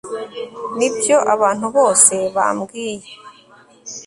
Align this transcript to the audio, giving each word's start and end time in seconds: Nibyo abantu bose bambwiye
Nibyo 0.77 1.15
abantu 1.33 1.65
bose 1.77 2.15
bambwiye 2.35 3.09